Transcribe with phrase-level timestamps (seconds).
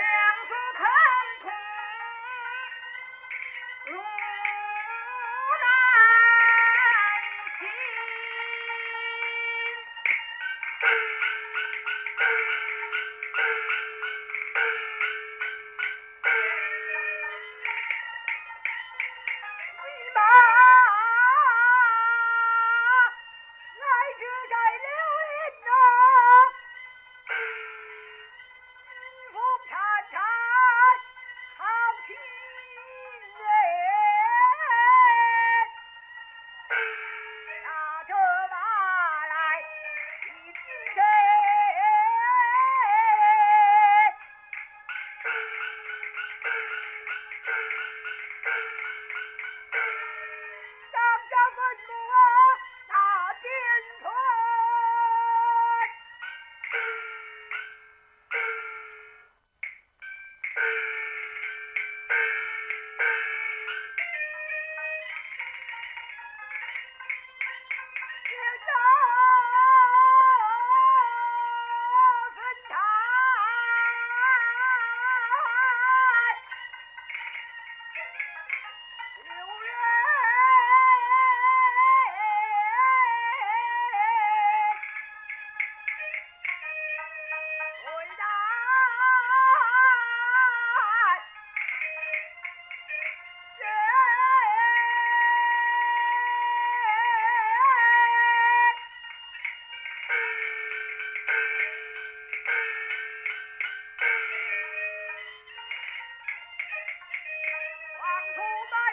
[0.00, 0.08] 娘
[0.48, 1.09] 子疼。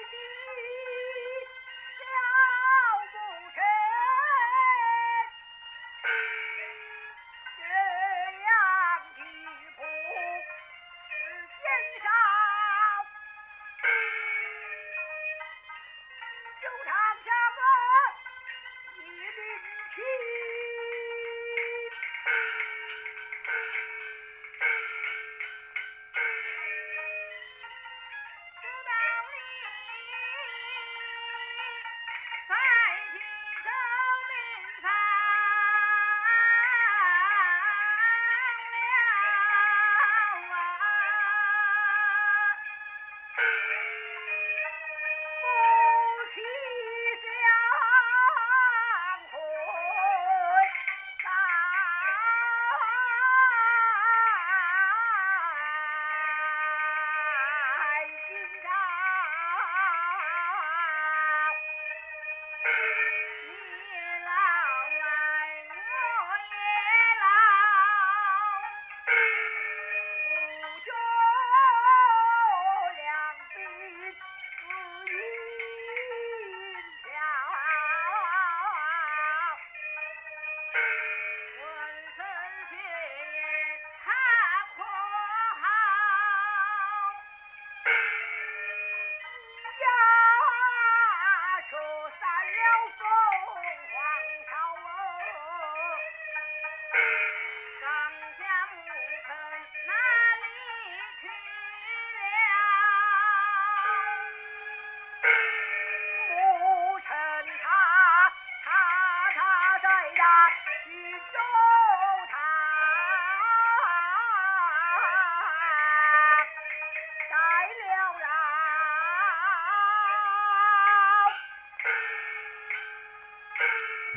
[0.00, 0.49] I did it!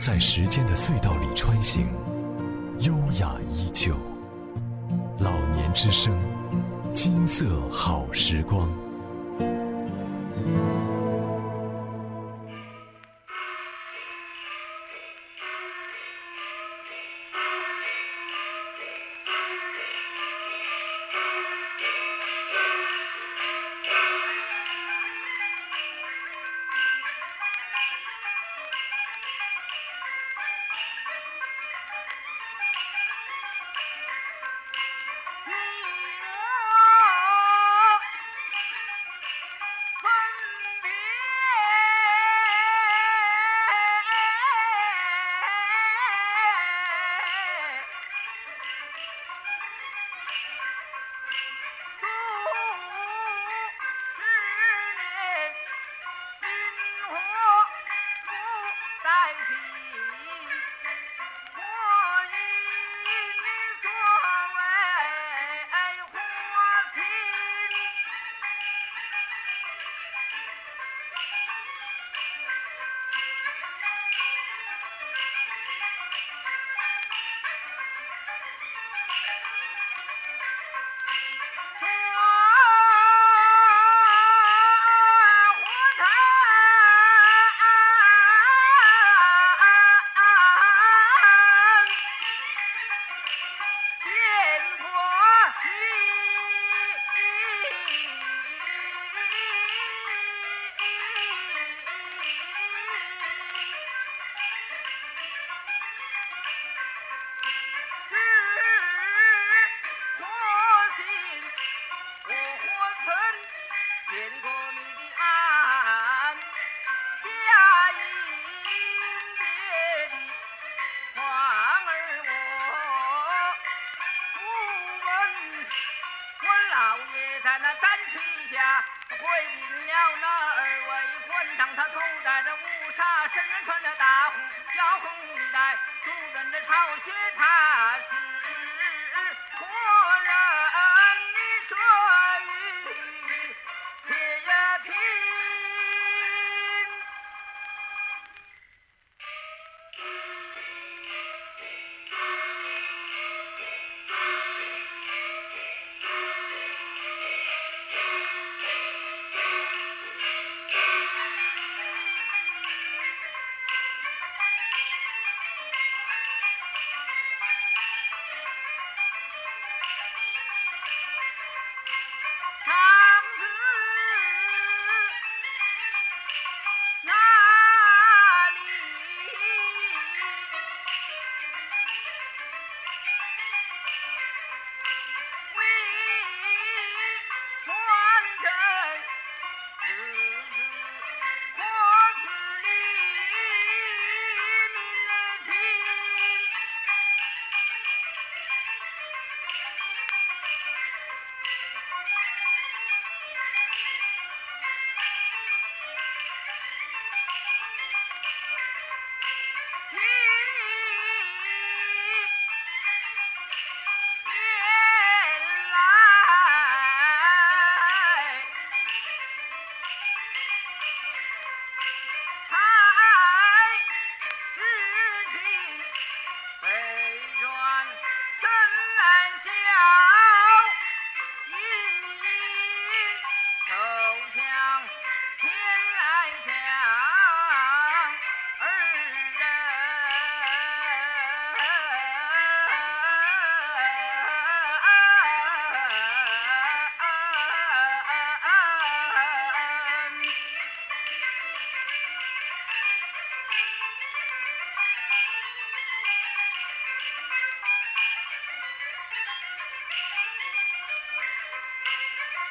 [0.00, 1.86] 在时间的隧道里穿行
[2.78, 3.94] 优雅依旧。
[5.18, 6.18] 老年之声
[6.94, 8.66] 金色好时光。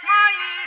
[0.10, 0.59] my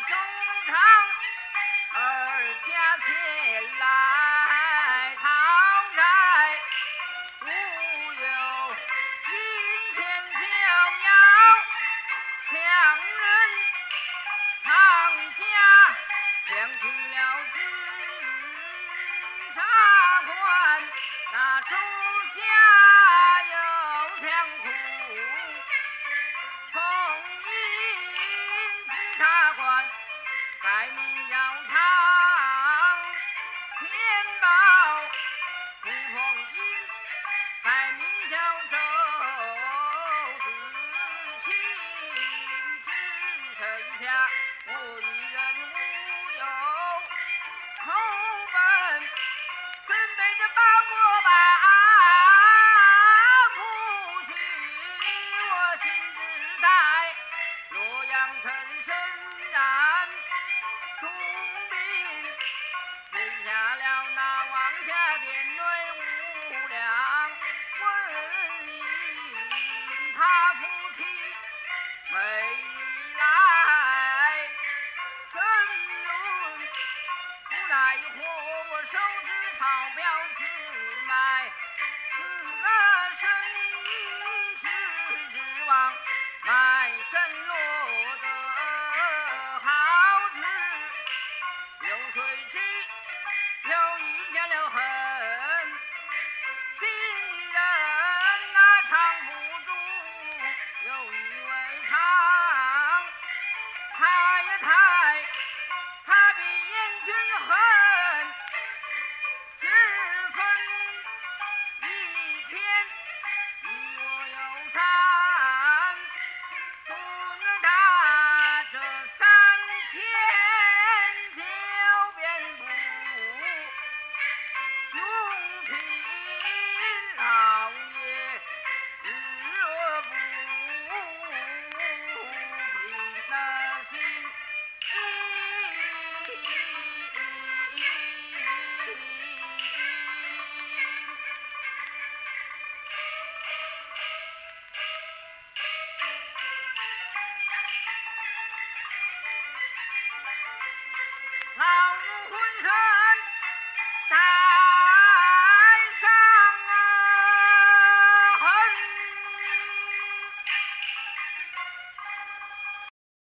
[0.00, 0.16] 中
[0.66, 0.76] 堂，
[1.94, 2.00] 二
[2.68, 2.98] 家